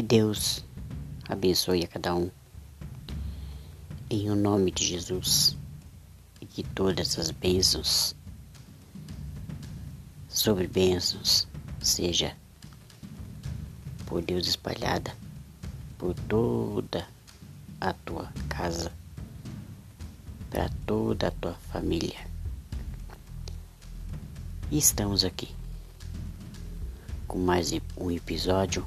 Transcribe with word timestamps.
Que 0.00 0.06
Deus 0.06 0.64
abençoe 1.28 1.84
a 1.84 1.86
cada 1.86 2.14
um. 2.14 2.30
Em 4.08 4.30
o 4.30 4.34
nome 4.34 4.70
de 4.70 4.82
Jesus. 4.82 5.54
E 6.40 6.46
que 6.46 6.62
todas 6.62 7.18
as 7.18 7.30
bênçãos 7.30 8.16
sobre 10.26 10.66
bênçãos 10.66 11.46
seja 11.82 12.34
por 14.06 14.22
Deus 14.22 14.48
espalhada 14.48 15.14
por 15.98 16.14
toda 16.14 17.06
a 17.78 17.92
tua 17.92 18.32
casa, 18.48 18.90
para 20.48 20.70
toda 20.86 21.28
a 21.28 21.30
tua 21.30 21.54
família. 21.70 22.26
E 24.70 24.78
estamos 24.78 25.26
aqui 25.26 25.54
com 27.28 27.38
mais 27.38 27.70
um 27.98 28.10
episódio 28.10 28.82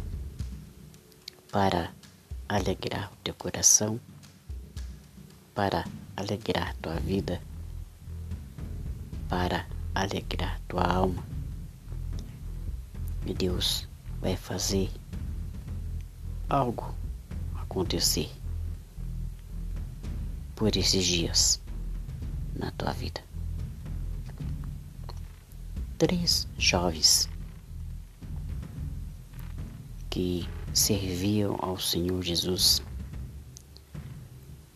para 1.54 1.94
alegrar 2.50 3.14
o 3.14 3.16
teu 3.18 3.36
coração, 3.36 4.00
para 5.54 5.86
alegrar 6.18 6.76
tua 6.78 6.96
vida, 6.96 7.40
para 9.30 9.68
alegrar 9.94 10.60
tua 10.68 10.84
alma. 10.84 11.24
E 13.28 13.36
Deus 13.36 13.88
vai 14.20 14.36
fazer 14.36 14.90
algo 16.50 16.92
acontecer 17.54 18.32
por 20.56 20.76
esses 20.76 21.06
dias 21.06 21.62
na 22.56 22.72
tua 22.72 22.94
vida. 22.94 23.22
Três 26.00 26.48
jovens 26.58 27.30
que 30.10 30.50
serviam 30.74 31.56
ao 31.60 31.80
Senhor 31.80 32.22
Jesus 32.24 32.82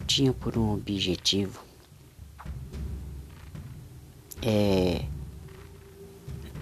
tinham 0.06 0.34
por 0.34 0.58
um 0.58 0.74
objetivo 0.74 1.68
é 4.42 5.06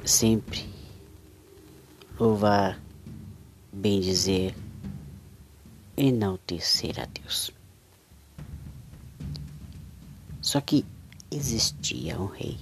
sempre 0.05 0.67
louvar, 2.19 2.79
bem 3.71 3.99
dizer, 3.99 4.55
enaltecer 5.97 6.99
a 6.99 7.05
Deus. 7.05 7.51
Só 10.41 10.61
que 10.61 10.85
existia 11.31 12.19
um 12.19 12.27
rei. 12.27 12.57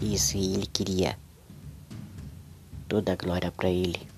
E 0.00 0.14
esse 0.14 0.38
ele 0.38 0.66
queria 0.66 1.18
toda 2.88 3.12
a 3.12 3.16
glória 3.16 3.50
para 3.50 3.68
ele. 3.68 4.17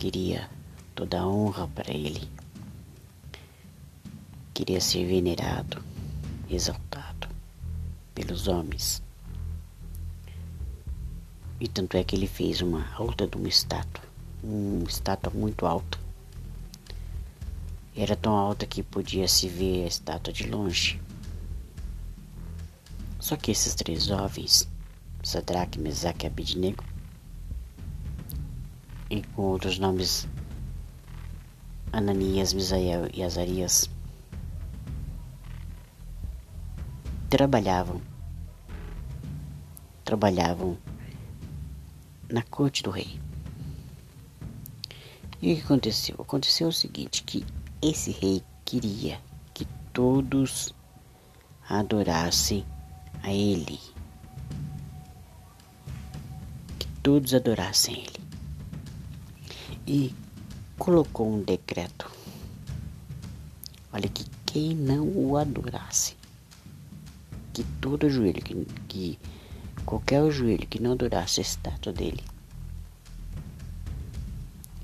Queria 0.00 0.48
toda 0.94 1.20
a 1.20 1.28
honra 1.28 1.68
para 1.68 1.92
ele. 1.92 2.26
Queria 4.54 4.80
ser 4.80 5.04
venerado, 5.04 5.84
exaltado 6.48 7.28
pelos 8.14 8.48
homens. 8.48 9.02
E 11.60 11.68
tanto 11.68 11.98
é 11.98 12.02
que 12.02 12.16
ele 12.16 12.26
fez 12.26 12.62
uma 12.62 12.90
alta 12.94 13.26
de 13.26 13.36
uma 13.36 13.46
estátua, 13.46 14.02
uma 14.42 14.88
estátua 14.88 15.30
muito 15.34 15.66
alta. 15.66 15.98
Era 17.94 18.16
tão 18.16 18.32
alta 18.32 18.64
que 18.64 18.82
podia 18.82 19.28
se 19.28 19.50
ver 19.50 19.84
a 19.84 19.88
estátua 19.88 20.32
de 20.32 20.46
longe. 20.46 20.98
Só 23.18 23.36
que 23.36 23.50
esses 23.50 23.74
três 23.74 24.06
jovens, 24.06 24.66
Sadraque, 25.22 25.78
Mesaque 25.78 26.24
e 26.24 26.26
Abidnego, 26.26 26.89
e 29.10 29.22
com 29.22 29.42
outros 29.42 29.78
nomes 29.78 30.26
Ananias, 31.92 32.52
Misael 32.52 33.08
e 33.12 33.24
Azarias, 33.24 33.90
trabalhavam, 37.28 38.00
trabalhavam 40.04 40.78
na 42.30 42.42
corte 42.44 42.84
do 42.84 42.90
rei. 42.90 43.20
E 45.42 45.52
o 45.52 45.56
que 45.56 45.62
aconteceu? 45.62 46.14
Aconteceu 46.20 46.68
o 46.68 46.72
seguinte, 46.72 47.24
que 47.24 47.44
esse 47.82 48.12
rei 48.12 48.44
queria 48.64 49.20
que 49.52 49.66
todos 49.92 50.72
adorassem 51.68 52.64
a 53.22 53.32
ele. 53.32 53.80
Que 56.78 56.86
todos 57.02 57.34
adorassem 57.34 57.96
ele. 57.96 58.19
E 59.92 60.14
colocou 60.78 61.28
um 61.28 61.42
decreto. 61.42 62.08
Olha 63.92 64.08
que 64.08 64.24
quem 64.46 64.72
não 64.72 65.04
o 65.04 65.36
adorasse, 65.36 66.16
que 67.52 67.64
todo 67.80 68.08
joelho, 68.08 68.40
que, 68.40 68.54
que 68.86 69.18
qualquer 69.84 70.30
joelho 70.30 70.64
que 70.68 70.80
não 70.80 70.92
adorasse 70.92 71.40
a 71.40 71.42
estátua 71.42 71.92
dele, 71.92 72.22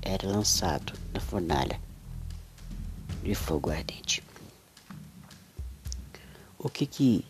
era 0.01 0.27
lançado 0.27 0.91
na 1.13 1.21
fornalha 1.21 1.79
de 3.23 3.33
fogo 3.33 3.69
ardente. 3.69 4.21
O 6.59 6.67
que 6.67 6.85
que 6.85 7.25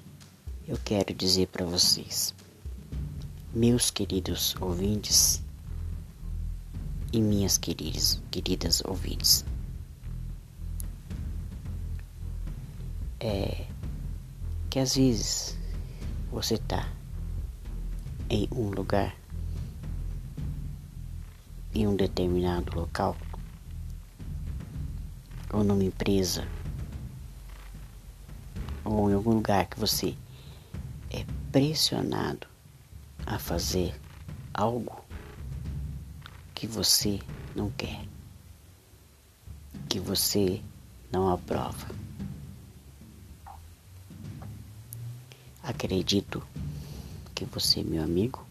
eu 0.67 0.79
quero 0.83 1.13
dizer 1.13 1.45
para 1.49 1.63
vocês, 1.63 2.33
meus 3.53 3.91
queridos 3.91 4.55
ouvintes 4.59 5.45
e 7.11 7.21
minhas 7.21 7.57
queridas, 7.57 8.21
queridas 8.29 8.83
ouvintes? 8.85 9.45
É 13.19 13.65
que 14.69 14.79
às 14.79 14.95
vezes 14.95 15.57
você 16.31 16.55
está 16.55 16.87
em 18.29 18.47
um 18.51 18.69
lugar, 18.69 19.15
em 21.73 21.87
um 21.87 21.95
determinado 21.95 22.77
local, 22.77 23.15
ou 25.51 25.63
numa 25.63 25.83
empresa, 25.83 26.47
ou 28.83 29.09
em 29.09 29.13
algum 29.13 29.35
lugar 29.35 29.65
que 29.65 29.79
você 29.79 30.15
é 31.09 31.25
pressionado 31.51 32.45
a 33.25 33.39
fazer 33.39 33.99
algo 34.53 35.06
que 36.57 36.65
você 36.65 37.19
não 37.55 37.69
quer, 37.69 38.03
que 39.87 39.99
você 39.99 40.59
não 41.11 41.31
aprova. 41.31 41.87
Acredito 45.61 46.41
que 47.35 47.45
você, 47.45 47.83
meu 47.83 48.03
amigo, 48.03 48.43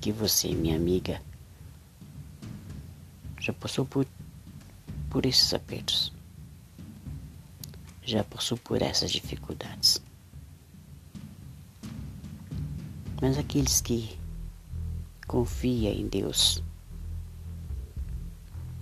que 0.00 0.10
você, 0.10 0.54
minha 0.54 0.74
amiga, 0.74 1.20
já 3.38 3.52
passou 3.52 3.84
por, 3.84 4.06
por 5.10 5.26
esses 5.26 5.52
apertos, 5.52 6.10
já 8.02 8.24
passou 8.24 8.56
por 8.56 8.80
essas 8.80 9.12
dificuldades. 9.12 10.00
Mas 13.20 13.36
aqueles 13.36 13.82
que 13.82 14.18
confiam 15.26 15.92
em 15.92 16.06
Deus, 16.06 16.62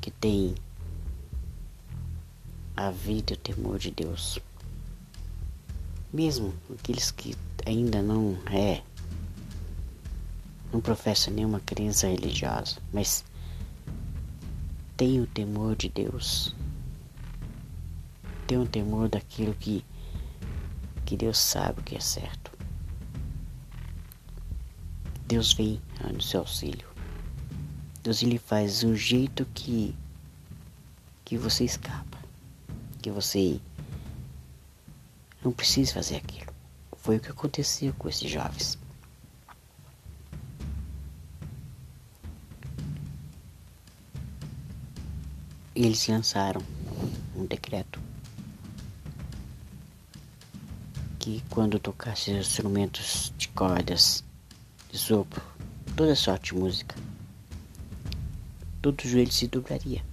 que 0.01 0.11
têm 0.11 0.55
a 2.77 2.91
vida 2.91 3.33
e 3.33 3.35
o 3.35 3.39
temor 3.39 3.79
de 3.79 3.91
Deus, 3.91 4.39
mesmo 6.13 6.55
aqueles 6.73 7.11
que 7.11 7.37
ainda 7.65 8.03
não 8.03 8.37
é, 8.51 8.83
não 10.73 10.81
professa 10.81 11.31
nenhuma 11.31 11.61
crença 11.61 12.07
religiosa, 12.09 12.79
mas 12.93 13.25
tem 14.97 15.21
o 15.21 15.27
temor 15.27 15.75
de 15.77 15.89
Deus, 15.89 16.55
tem 18.47 18.59
o 18.59 18.67
temor 18.67 19.09
daquilo 19.09 19.55
que, 19.55 19.85
que 21.07 21.17
Deus 21.17 21.39
sabe 21.39 21.83
que 21.83 21.97
é 21.97 22.01
certo. 22.01 22.44
Deus 25.27 25.53
vem 25.53 25.81
no 26.13 26.21
seu 26.21 26.41
auxílio. 26.41 26.87
Deus 28.03 28.23
lhe 28.23 28.39
faz 28.39 28.85
um 28.85 28.95
jeito 28.95 29.47
que 29.55 29.95
que 31.25 31.39
você 31.39 31.65
escapa, 31.65 32.19
que 33.01 33.11
você 33.11 33.59
não 35.43 35.53
precisa 35.53 35.95
fazer 35.95 36.17
aquilo. 36.17 36.53
Foi 36.99 37.17
o 37.17 37.21
que 37.21 37.31
aconteceu 37.31 37.93
com 37.95 38.09
esses 38.09 38.31
jovens. 38.31 38.79
Eles 45.75 46.07
lançaram 46.07 46.63
um 47.35 47.45
decreto 47.45 48.01
que 51.19 51.43
quando 51.51 51.79
tocasse 51.79 52.31
instrumentos 52.31 53.33
de 53.37 53.49
cordas, 53.49 54.24
de 54.95 55.01
sopro, 55.01 55.43
toda 55.97 56.15
sorte 56.15 56.55
de 56.55 56.61
música, 56.61 56.95
todo 58.81 59.03
joelho 59.03 59.33
se 59.33 59.49
dobraria. 59.49 60.05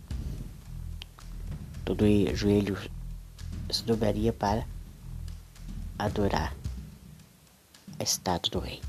Todo 1.85 2.03
joelho 2.35 2.75
se 3.69 3.83
dobraria 3.83 4.33
para 4.33 4.65
adorar 5.99 6.55
a 7.99 8.03
estátua 8.03 8.53
do 8.53 8.59
rei. 8.59 8.81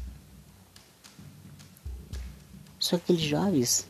Só 2.78 2.96
que 2.96 3.12
aqueles 3.12 3.28
jovens, 3.28 3.86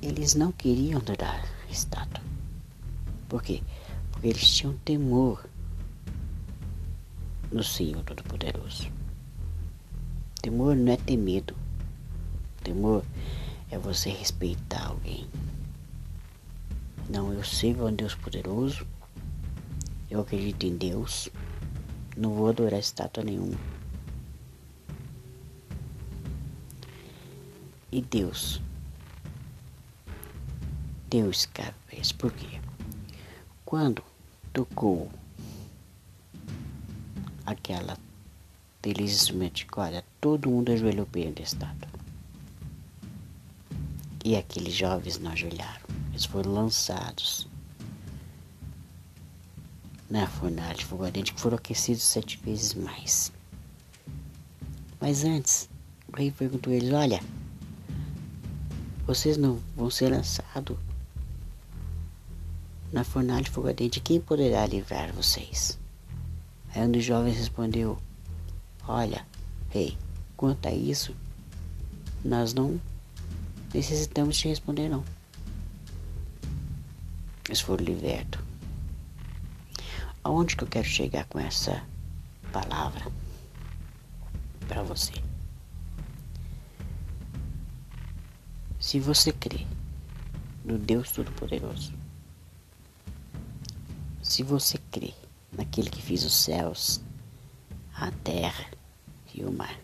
eles 0.00 0.36
não 0.36 0.52
queriam 0.52 1.00
adorar 1.00 1.44
a 1.68 1.72
estátua. 1.72 2.22
Por 3.28 3.42
quê? 3.42 3.64
Porque 4.12 4.28
eles 4.28 4.48
tinham 4.48 4.78
temor 4.84 5.44
no 7.50 7.64
Senhor 7.64 8.04
Todo-Poderoso. 8.04 8.99
Temor 10.42 10.74
não 10.74 10.92
é 10.92 10.96
ter 10.96 11.18
medo. 11.18 11.54
Temor 12.64 13.04
é 13.70 13.78
você 13.78 14.08
respeitar 14.08 14.86
alguém. 14.86 15.28
Não, 17.10 17.32
eu 17.32 17.44
sirvo 17.44 17.86
a 17.86 17.90
um 17.90 17.94
Deus 17.94 18.14
poderoso. 18.14 18.86
Eu 20.10 20.20
acredito 20.20 20.64
em 20.64 20.76
Deus. 20.76 21.28
Não 22.16 22.34
vou 22.34 22.48
adorar 22.48 22.80
estátua 22.80 23.22
nenhuma. 23.22 23.58
E 27.92 28.00
Deus. 28.00 28.62
Deus, 31.10 31.44
cara, 31.46 31.74
por 32.16 32.32
quê? 32.32 32.60
Quando 33.64 34.02
tocou 34.52 35.10
aquela 37.44 37.98
felizmente, 38.82 39.66
olha, 39.76 40.04
todo 40.20 40.50
mundo 40.50 40.72
ajoelhou 40.72 41.06
perante 41.06 41.42
a 41.42 41.44
estátua. 41.44 41.88
E 44.24 44.36
aqueles 44.36 44.74
jovens 44.74 45.18
não 45.18 45.32
ajoelharam. 45.32 45.86
Eles 46.10 46.24
foram 46.24 46.52
lançados 46.52 47.48
na 50.10 50.26
fornalha 50.26 50.74
de 50.74 50.86
ardente, 51.02 51.32
que 51.32 51.40
foram 51.40 51.56
aquecidos 51.56 52.02
sete 52.02 52.36
vezes 52.38 52.74
mais. 52.74 53.32
Mas 55.00 55.24
antes, 55.24 55.68
o 56.12 56.16
rei 56.16 56.30
perguntou 56.30 56.72
a 56.72 56.76
eles: 56.76 56.92
Olha, 56.92 57.22
vocês 59.06 59.36
não 59.36 59.60
vão 59.76 59.88
ser 59.88 60.10
lançados 60.10 60.76
na 62.92 63.04
fornalha 63.04 63.44
de 63.44 63.60
ardente. 63.60 64.00
Quem 64.00 64.20
poderá 64.20 64.66
livrar 64.66 65.12
vocês? 65.12 65.78
Aí 66.74 66.82
um 66.82 66.90
dos 66.90 67.04
jovens 67.04 67.36
respondeu: 67.36 67.98
Olha, 68.92 69.24
rei, 69.68 69.96
quanto 70.36 70.66
a 70.66 70.72
isso, 70.72 71.14
nós 72.24 72.52
não 72.52 72.80
necessitamos 73.72 74.36
te 74.36 74.48
responder, 74.48 74.88
não. 74.88 75.04
Eles 77.46 77.60
foram 77.60 77.84
libertos. 77.84 78.42
Aonde 80.24 80.56
que 80.56 80.64
eu 80.64 80.68
quero 80.68 80.88
chegar 80.88 81.24
com 81.26 81.38
essa 81.38 81.86
palavra 82.52 83.06
para 84.66 84.82
você? 84.82 85.12
Se 88.80 88.98
você 88.98 89.32
crê 89.32 89.64
no 90.64 90.76
Deus 90.76 91.12
Todo-Poderoso, 91.12 91.94
se 94.20 94.42
você 94.42 94.78
crê 94.90 95.14
naquele 95.52 95.88
que 95.88 96.02
fez 96.02 96.24
os 96.24 96.34
céus, 96.34 97.00
a 97.94 98.10
terra 98.10 98.79
mar. 99.52 99.78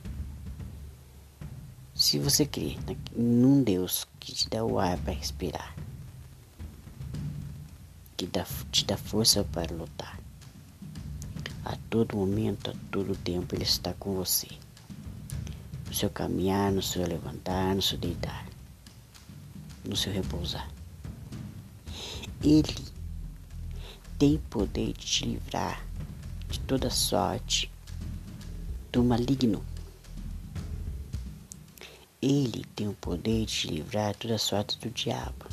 Se 1.94 2.18
você 2.18 2.44
crê 2.44 2.76
num 3.16 3.62
Deus 3.62 4.06
que 4.20 4.32
te 4.32 4.50
dá 4.50 4.64
o 4.64 4.78
ar 4.78 4.98
para 4.98 5.14
respirar, 5.14 5.74
que 8.16 8.26
dá, 8.26 8.44
te 8.70 8.84
dá 8.84 8.96
força 8.96 9.44
para 9.44 9.74
lutar, 9.74 10.18
a 11.64 11.76
todo 11.90 12.16
momento, 12.16 12.70
a 12.70 12.74
todo 12.90 13.16
tempo, 13.16 13.54
Ele 13.54 13.64
está 13.64 13.92
com 13.94 14.14
você. 14.14 14.48
No 15.86 15.94
seu 15.94 16.10
caminhar, 16.10 16.70
no 16.70 16.82
seu 16.82 17.06
levantar, 17.06 17.74
no 17.74 17.82
seu 17.82 17.98
deitar, 17.98 18.46
no 19.84 19.96
seu 19.96 20.12
repousar. 20.12 20.70
Ele 22.42 22.74
tem 24.18 24.38
poder 24.50 24.92
de 24.92 25.06
te 25.06 25.24
livrar 25.24 25.84
de 26.48 26.60
toda 26.60 26.90
sorte 26.90 27.70
do 28.96 29.04
maligno. 29.04 29.62
Ele 32.22 32.64
tem 32.74 32.88
o 32.88 32.94
poder 32.94 33.44
de 33.44 33.52
te 33.52 33.68
livrar 33.68 34.14
de 34.14 34.20
toda 34.20 34.38
sorte 34.38 34.78
do 34.78 34.88
diabo. 34.88 35.44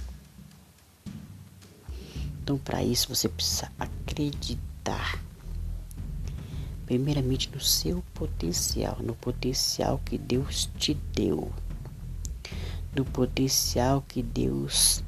Então, 2.41 2.57
para 2.57 2.81
isso, 2.81 3.13
você 3.13 3.27
precisa 3.27 3.69
acreditar, 3.77 5.21
primeiramente, 6.85 7.49
no 7.53 7.59
seu 7.59 8.01
potencial, 8.13 8.97
no 9.01 9.13
potencial 9.13 9.99
que 10.05 10.17
Deus 10.17 10.69
te 10.77 10.93
deu, 10.93 11.51
no 12.95 13.03
potencial 13.03 14.01
que 14.07 14.23
Deus 14.23 15.03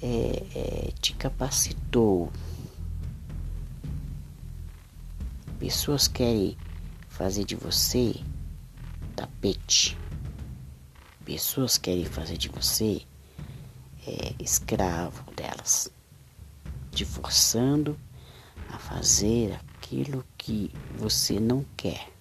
é, 0.00 0.44
é, 0.54 0.92
te 1.00 1.14
capacitou. 1.14 2.30
Pessoas 5.58 6.06
querem 6.06 6.56
fazer 7.16 7.44
de 7.44 7.56
você 7.56 8.14
tapete. 9.16 9.96
Pessoas 11.24 11.78
querem 11.78 12.04
fazer 12.04 12.36
de 12.36 12.50
você 12.50 13.00
é, 14.06 14.34
escravo 14.38 15.24
delas, 15.32 15.90
te 16.92 17.06
forçando 17.06 17.98
a 18.70 18.78
fazer 18.78 19.54
aquilo 19.54 20.22
que 20.36 20.70
você 20.94 21.40
não 21.40 21.64
quer, 21.74 22.12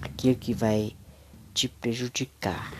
aquilo 0.00 0.34
que 0.34 0.52
vai 0.52 0.96
te 1.54 1.68
prejudicar, 1.68 2.74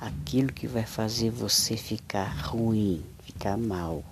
aquilo 0.00 0.52
que 0.52 0.66
vai 0.66 0.84
fazer 0.84 1.30
você 1.30 1.76
ficar 1.76 2.26
ruim, 2.48 3.04
ficar 3.22 3.56
mal. 3.56 4.04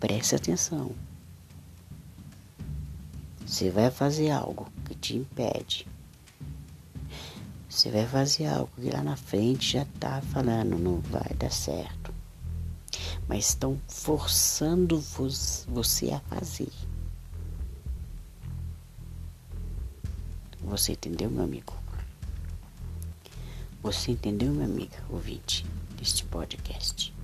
Preste 0.00 0.34
atenção. 0.34 0.92
Você 3.46 3.68
vai 3.70 3.90
fazer 3.90 4.30
algo 4.30 4.66
que 4.86 4.94
te 4.94 5.16
impede. 5.16 5.86
Você 7.68 7.90
vai 7.90 8.06
fazer 8.06 8.46
algo 8.46 8.70
que 8.76 8.90
lá 8.90 9.02
na 9.02 9.16
frente 9.16 9.74
já 9.74 9.82
está 9.82 10.22
falando, 10.22 10.78
não 10.78 11.00
vai 11.00 11.34
dar 11.38 11.52
certo. 11.52 12.14
Mas 13.28 13.50
estão 13.50 13.78
forçando 13.86 14.98
você 15.68 16.10
a 16.10 16.20
fazer. 16.20 16.72
Você 20.62 20.92
entendeu, 20.92 21.30
meu 21.30 21.44
amigo? 21.44 21.74
Você 23.82 24.12
entendeu, 24.12 24.52
minha 24.52 24.66
amiga 24.66 24.98
ouvinte 25.10 25.66
deste 25.96 26.24
podcast? 26.24 27.14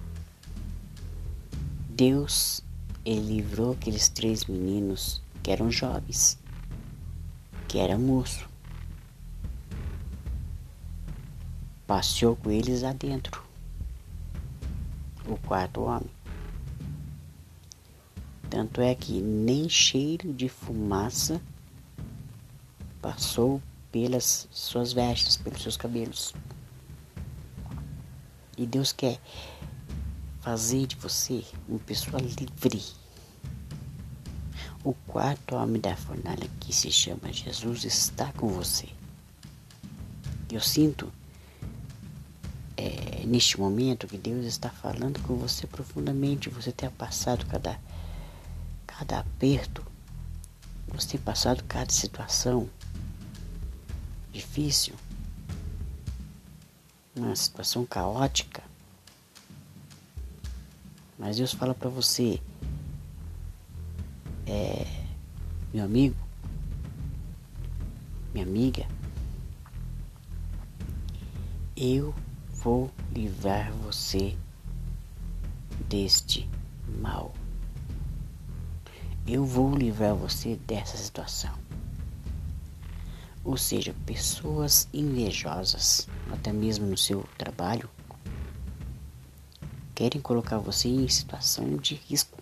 Deus 1.88 2.65
ele 3.06 3.36
livrou 3.36 3.70
aqueles 3.70 4.08
três 4.08 4.46
meninos 4.46 5.22
que 5.40 5.52
eram 5.52 5.70
jovens, 5.70 6.36
que 7.68 7.78
era 7.78 7.96
moço. 7.96 8.48
Passeou 11.86 12.34
com 12.34 12.50
eles 12.50 12.82
adentro. 12.82 13.44
O 15.24 15.36
quarto 15.36 15.82
homem. 15.82 16.10
Tanto 18.50 18.80
é 18.80 18.92
que 18.92 19.20
nem 19.20 19.68
cheiro 19.68 20.32
de 20.32 20.48
fumaça 20.48 21.40
passou 23.00 23.62
pelas 23.92 24.48
suas 24.50 24.92
vestes, 24.92 25.36
pelos 25.36 25.62
seus 25.62 25.76
cabelos. 25.76 26.34
E 28.58 28.66
Deus 28.66 28.92
quer 28.92 29.20
fazer 30.46 30.86
de 30.86 30.94
você 30.94 31.44
uma 31.68 31.80
pessoa 31.80 32.22
livre. 32.22 32.80
O 34.84 34.94
quarto 34.94 35.56
homem 35.56 35.80
da 35.80 35.96
fornalha, 35.96 36.48
que 36.60 36.72
se 36.72 36.88
chama 36.92 37.32
Jesus, 37.32 37.82
está 37.82 38.32
com 38.34 38.46
você. 38.46 38.88
Eu 40.48 40.60
sinto 40.60 41.12
é, 42.76 43.26
neste 43.26 43.58
momento 43.58 44.06
que 44.06 44.16
Deus 44.16 44.46
está 44.46 44.70
falando 44.70 45.20
com 45.22 45.34
você 45.34 45.66
profundamente. 45.66 46.48
Você 46.48 46.70
tem 46.70 46.88
passado 46.90 47.44
cada, 47.46 47.76
cada 48.86 49.18
aperto, 49.18 49.84
você 50.86 51.08
tem 51.08 51.20
passado 51.22 51.64
cada 51.64 51.92
situação 51.92 52.70
difícil, 54.32 54.94
uma 57.16 57.34
situação 57.34 57.84
caótica. 57.84 58.75
Mas 61.18 61.36
Deus 61.36 61.52
fala 61.52 61.74
para 61.74 61.88
você, 61.88 62.40
é, 64.46 64.86
meu 65.72 65.84
amigo, 65.84 66.16
minha 68.34 68.44
amiga, 68.44 68.86
eu 71.76 72.14
vou 72.50 72.90
livrar 73.12 73.72
você 73.72 74.36
deste 75.88 76.48
mal. 77.00 77.32
Eu 79.26 79.44
vou 79.44 79.74
livrar 79.74 80.14
você 80.14 80.56
dessa 80.66 80.96
situação. 80.96 81.52
Ou 83.42 83.56
seja, 83.56 83.94
pessoas 84.04 84.88
invejosas, 84.92 86.08
até 86.32 86.52
mesmo 86.52 86.86
no 86.86 86.96
seu 86.96 87.24
trabalho, 87.38 87.88
querem 89.96 90.20
colocar 90.20 90.58
você 90.58 90.88
em 90.88 91.08
situação 91.08 91.78
de 91.78 91.94
risco 91.94 92.38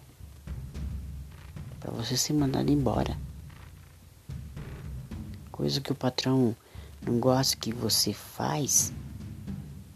para 1.78 1.92
você 1.92 2.16
ser 2.16 2.32
mandado 2.32 2.72
embora. 2.72 3.16
Coisa 5.52 5.80
que 5.80 5.92
o 5.92 5.94
patrão 5.94 6.56
não 7.00 7.20
gosta 7.20 7.56
que 7.56 7.72
você 7.72 8.12
faz. 8.12 8.92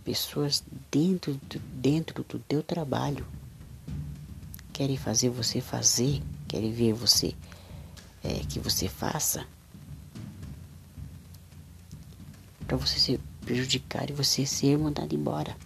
Pessoas 0.05 0.63
dentro 0.89 1.35
do, 1.35 1.59
dentro 1.59 2.23
do 2.23 2.39
teu 2.39 2.63
trabalho 2.63 3.27
querem 4.73 4.97
fazer 4.97 5.29
você 5.29 5.61
fazer, 5.61 6.23
querem 6.47 6.71
ver 6.71 6.93
você 6.93 7.35
é, 8.23 8.35
que 8.49 8.61
você 8.61 8.89
faça 8.89 9.45
para 12.69 12.77
você 12.77 13.01
se 13.01 13.21
prejudicar 13.41 14.09
e 14.09 14.13
você 14.13 14.47
ser 14.47 14.79
mandado 14.79 15.13
embora. 15.13 15.57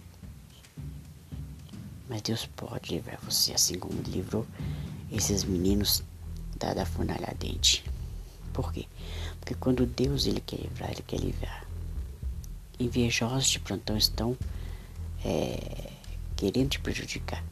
Mas 2.13 2.21
Deus 2.21 2.45
pode 2.45 2.91
livrar 2.93 3.19
você, 3.23 3.53
assim 3.53 3.79
como 3.79 3.99
livrou 4.03 4.45
esses 5.11 5.43
meninos 5.43 6.03
da, 6.59 6.71
da 6.71 6.85
fornalha 6.85 7.25
ardente. 7.25 7.83
Por 8.53 8.71
quê? 8.71 8.85
Porque 9.39 9.55
quando 9.55 9.83
Deus 9.87 10.27
ele 10.27 10.39
quer 10.39 10.57
livrar, 10.57 10.91
ele 10.91 11.01
quer 11.01 11.19
livrar. 11.19 11.65
Invejosos 12.79 13.49
de 13.49 13.59
plantão 13.59 13.97
estão 13.97 14.37
é, 15.25 15.89
querendo 16.35 16.69
te 16.69 16.79
prejudicar, 16.81 17.43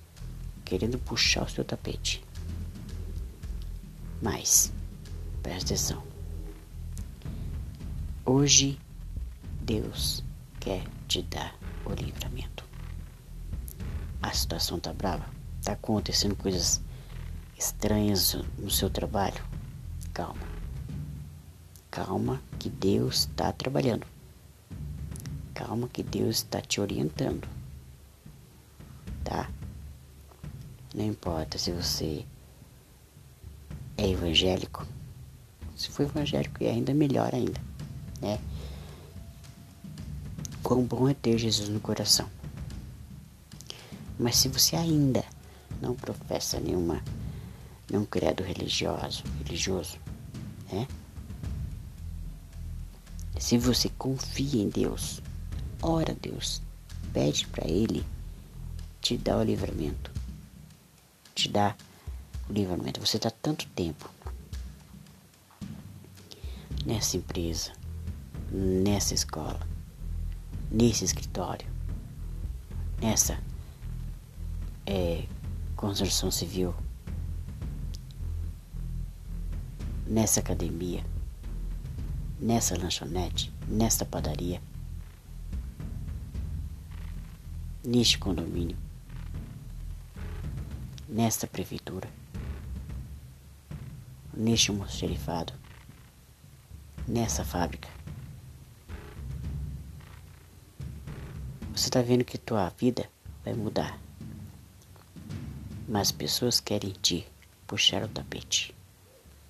querendo 0.64 1.00
puxar 1.00 1.44
o 1.44 1.50
seu 1.50 1.66
tapete. 1.66 2.24
Mas, 4.22 4.72
presta 5.42 5.74
atenção. 5.74 6.04
Hoje 8.24 8.78
Deus 9.60 10.24
quer 10.60 10.84
te 11.08 11.24
dar 11.24 11.58
o 11.84 11.94
livramento. 11.94 12.61
A 14.22 14.32
situação 14.34 14.80
tá 14.80 14.94
brava, 14.94 15.26
tá 15.64 15.74
acontecendo 15.74 16.36
coisas 16.36 16.82
estranhas 17.58 18.38
no 18.58 18.70
seu 18.70 18.90
trabalho. 18.90 19.44
Calma. 20.14 20.48
Calma 21.90 22.42
que 22.60 22.70
Deus 22.70 23.22
está 23.22 23.52
trabalhando. 23.52 24.06
Calma 25.54 25.88
que 25.88 26.04
Deus 26.04 26.38
está 26.38 26.62
te 26.62 26.80
orientando. 26.80 27.48
Tá? 29.24 29.50
Não 30.94 31.06
importa 31.06 31.58
se 31.58 31.72
você 31.72 32.26
é 33.98 34.10
evangélico. 34.10 34.86
Se 35.76 35.90
for 35.90 36.04
evangélico 36.04 36.64
é 36.64 36.70
ainda 36.70 36.94
melhor 36.94 37.34
ainda, 37.34 37.60
né? 38.22 38.40
Quão 40.62 40.84
bom 40.84 41.10
é 41.10 41.14
ter 41.14 41.38
Jesus 41.38 41.70
no 41.70 41.80
coração. 41.80 42.30
Mas 44.22 44.38
se 44.38 44.48
você 44.48 44.76
ainda 44.76 45.26
não 45.82 45.96
professa 45.96 46.60
nenhuma, 46.60 47.04
nenhum 47.90 48.06
credo 48.06 48.44
religioso, 48.44 49.24
religioso, 49.44 49.98
né? 50.72 50.88
Se 53.40 53.58
você 53.58 53.90
confia 53.90 54.62
em 54.62 54.70
Deus, 54.70 55.20
ora 55.82 56.12
a 56.12 56.16
Deus, 56.16 56.62
pede 57.12 57.48
para 57.48 57.68
Ele 57.68 58.06
te 59.02 59.18
dar 59.18 59.38
o 59.38 59.44
livramento, 59.44 60.12
te 61.34 61.50
dar 61.50 61.76
o 62.48 62.54
livramento. 62.54 63.04
Você 63.04 63.18
está 63.18 63.32
tanto 63.32 63.66
tempo 63.70 64.08
nessa 66.86 67.18
empresa, 67.18 67.72
nessa 68.52 69.16
escola, 69.16 69.68
nesse 70.70 71.04
escritório, 71.06 71.68
nessa 73.02 73.40
é, 74.86 75.26
construção 75.76 76.32
civil, 76.32 76.76
nessa 80.06 80.40
academia, 80.40 81.06
nessa 82.40 82.78
lanchonete, 82.78 83.52
nesta 83.68 84.06
padaria, 84.06 84.62
neste 87.84 88.18
condomínio, 88.18 88.78
nesta 91.08 91.48
prefeitura, 91.48 92.10
neste 94.34 94.72
almoxerifado, 94.72 95.54
nessa 97.08 97.44
fábrica. 97.44 97.90
Você 101.74 101.88
está 101.88 102.02
vendo 102.02 102.24
que 102.24 102.38
tua 102.38 102.70
vida 102.70 103.10
vai 103.44 103.54
mudar. 103.54 103.98
Mas 105.92 106.10
pessoas 106.10 106.62
querem 106.62 106.92
te 107.02 107.28
puxar 107.68 108.02
o 108.02 108.08
tapete, 108.08 108.74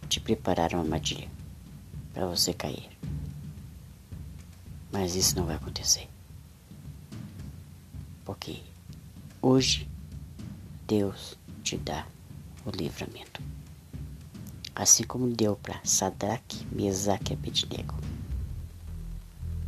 te 0.10 0.20
preparar 0.20 0.74
uma 0.74 0.82
armadilha 0.82 1.30
para 2.16 2.26
você 2.26 2.52
cair. 2.52 2.90
Mas 4.92 5.14
isso 5.14 5.36
não 5.36 5.46
vai 5.46 5.58
acontecer. 5.58 6.10
Porque 8.26 8.60
hoje 9.40 9.88
Deus 10.88 11.38
te 11.64 11.78
dá 11.78 12.08
o 12.66 12.72
livramento. 12.72 13.40
Assim 14.74 15.04
como 15.04 15.28
deu 15.28 15.56
para 15.56 15.80
Sadraque, 15.84 16.66
Mesaque 16.72 17.34
e 17.34 17.36
Abednego. 17.36 17.94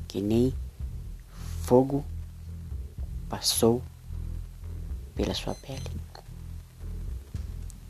Que 0.08 0.20
nem 0.20 0.51
fogo 1.62 2.03
passou 3.30 3.84
pela 5.13 5.36
sua 5.36 5.53
pele. 5.53 6.12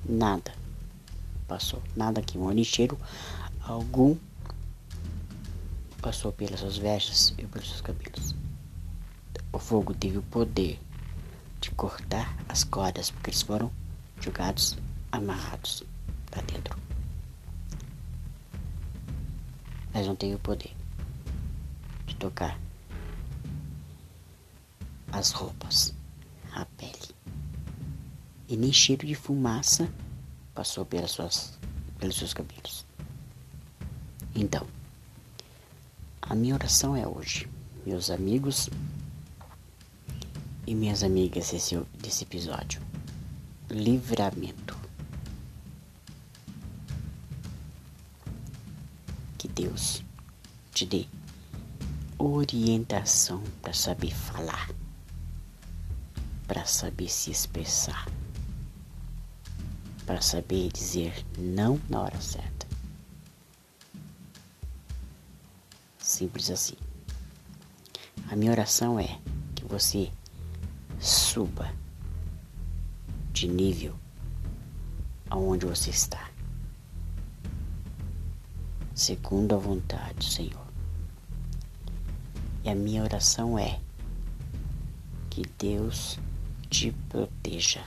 Nada 0.05 0.53
passou, 1.47 1.81
nada 1.95 2.21
queimou, 2.21 2.51
nem 2.51 2.63
cheiro 2.63 2.97
algum 3.61 4.17
passou 6.01 6.33
pelas 6.33 6.59
suas 6.59 6.77
vestes 6.77 7.33
e 7.37 7.45
pelos 7.45 7.69
seus 7.69 7.81
cabelos. 7.81 8.35
O 9.51 9.59
fogo 9.59 9.93
teve 9.93 10.17
o 10.17 10.23
poder 10.23 10.79
de 11.61 11.71
cortar 11.71 12.35
as 12.49 12.63
cordas, 12.63 13.09
porque 13.09 13.29
eles 13.29 13.41
foram 13.41 13.71
jogados, 14.19 14.77
amarrados 15.11 15.83
para 16.29 16.41
dentro. 16.41 16.77
Mas 19.93 20.07
não 20.07 20.15
teve 20.15 20.35
o 20.35 20.39
poder 20.39 20.75
de 22.05 22.15
tocar 22.15 22.59
as 25.11 25.31
roupas, 25.31 25.93
a 26.51 26.65
pele. 26.65 27.12
E 28.53 28.55
nem 28.55 28.71
cheiro 28.71 29.07
de 29.07 29.15
fumaça 29.15 29.91
passou 30.53 30.85
pelas 30.85 31.09
suas, 31.09 31.57
pelos 31.97 32.15
seus 32.15 32.35
cabelos. 32.35 32.85
Então, 34.35 34.67
a 36.21 36.35
minha 36.35 36.53
oração 36.53 36.95
é 36.95 37.07
hoje, 37.07 37.49
meus 37.83 38.11
amigos 38.11 38.69
e 40.67 40.75
minhas 40.75 41.01
amigas 41.01 41.49
desse, 41.49 41.75
desse 41.99 42.25
episódio. 42.25 42.79
Livramento. 43.71 44.77
Que 49.35 49.47
Deus 49.47 50.03
te 50.71 50.85
dê 50.85 51.07
orientação 52.19 53.41
para 53.63 53.73
saber 53.73 54.13
falar 54.13 54.69
para 56.47 56.65
saber 56.65 57.09
se 57.09 57.31
expressar, 57.31 58.07
para 60.05 60.21
saber 60.21 60.69
dizer 60.71 61.25
não 61.37 61.79
na 61.89 62.01
hora 62.01 62.19
certa. 62.21 62.67
Simples 65.97 66.49
assim. 66.49 66.75
A 68.29 68.35
minha 68.35 68.51
oração 68.51 68.99
é 68.99 69.19
que 69.55 69.65
você 69.65 70.11
suba 70.99 71.73
de 73.31 73.47
nível 73.47 73.95
aonde 75.29 75.65
você 75.65 75.89
está, 75.89 76.29
segundo 78.93 79.55
a 79.55 79.57
vontade 79.57 80.31
Senhor. 80.31 80.67
E 82.63 82.69
a 82.69 82.75
minha 82.75 83.03
oração 83.03 83.57
é 83.57 83.79
que 85.29 85.41
Deus 85.57 86.19
te 86.69 86.91
proteja 87.09 87.83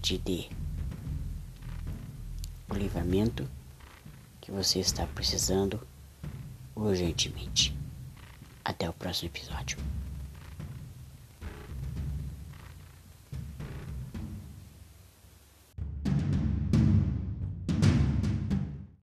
te 0.00 0.18
dê 0.18 0.48
o 2.68 2.74
livramento 2.74 3.48
que 4.40 4.50
você 4.50 4.78
está 4.80 5.06
precisando 5.06 5.86
urgentemente. 6.74 7.76
Até 8.64 8.88
o 8.88 8.92
próximo 8.92 9.28
episódio. 9.28 9.78